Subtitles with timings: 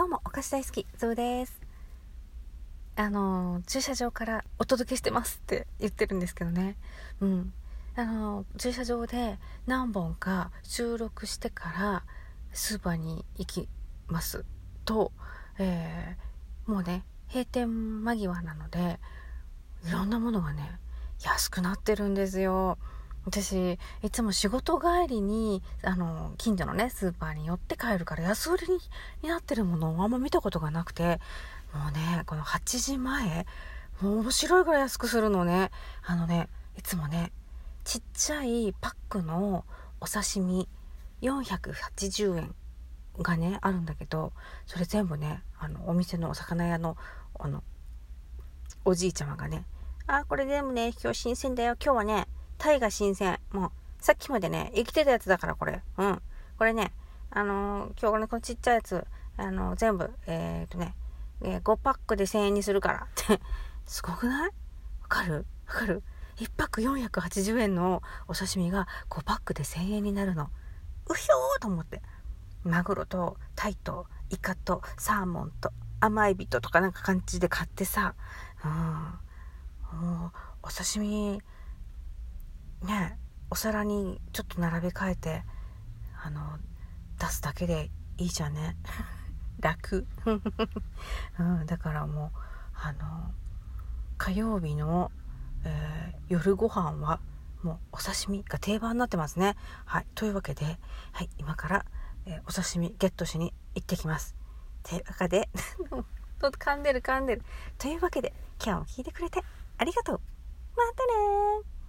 [0.00, 1.60] どうもお菓子大好きゾウです。
[2.96, 6.76] あの駐車場からお届けしてますって言ってるんですけどね。
[7.20, 7.52] うん。
[7.96, 12.04] あの駐車場で何本か収録してから
[12.54, 13.68] スーパーに行き
[14.08, 14.46] ます
[14.86, 15.12] と、
[15.58, 18.98] えー、もうね閉店間際なので
[19.86, 20.78] いろんなものがね
[21.22, 22.78] 安くなってるんですよ。
[23.24, 28.66] 私いつも仕事帰りにあの近所のねスーパーに寄って帰るから安売り
[29.22, 31.20] になってるものをあんま見たことがなくて
[31.74, 33.46] もうねこの8時前
[34.00, 35.70] もう面白いぐらい安くするのね。
[36.04, 36.48] あのね
[36.78, 37.32] いつもね
[37.84, 39.64] ちっちゃいパックの
[40.00, 40.68] お刺身
[41.20, 42.54] 480円
[43.18, 44.32] がねあるんだけど
[44.66, 46.96] それ全部ねあのお店のお魚屋の
[47.38, 47.62] あの
[48.84, 49.64] おじいちゃまがね
[50.06, 51.76] 「あこれ全部ね今日新鮮だよ。
[51.82, 52.26] 今日はね
[52.60, 53.40] タイが新鮮。
[53.52, 55.82] もう、さっきまでね、生きてたやつだから、これ。
[55.96, 56.22] うん。
[56.58, 56.92] これね、
[57.30, 59.06] あのー、今日ね、このちっちゃいやつ、
[59.38, 60.94] あのー、全部、えー、っとね、
[61.40, 63.40] えー、5パックで1000円にするからって、
[63.86, 64.50] すごくない？
[65.00, 65.46] わかる？
[65.66, 66.02] わかる
[66.36, 70.50] ?1 パック480円のお刺身が5パックで1000円になるの。
[71.08, 72.02] うひょーと思って。
[72.62, 78.14] マグロとタイとイカとサーモンと甘エビととかなんか感じで買ってさ、
[78.62, 79.98] うん。
[79.98, 80.32] もう、
[80.64, 81.40] お刺身、
[82.82, 83.18] ね
[83.50, 85.42] お皿にちょっと並べ替えて
[86.24, 86.40] あの
[87.18, 88.76] 出すだけでいいじゃんね？
[89.60, 90.06] 楽、
[91.38, 92.38] うん、だからもう
[92.74, 93.34] あの
[94.16, 95.12] 火曜日の、
[95.64, 97.20] えー、夜ご飯は
[97.62, 99.56] もうお刺身が定番になってますね。
[99.84, 100.78] はいというわけで、
[101.12, 101.86] はい、今から、
[102.24, 104.34] えー、お刺身ゲットしに行ってきます。
[104.82, 105.50] というわけで
[106.40, 107.42] 噛んでる噛んでる。
[107.76, 108.32] というわけで
[108.64, 109.42] 今日も聞いてくれて
[109.76, 110.20] ありがとう。
[110.76, 111.79] またね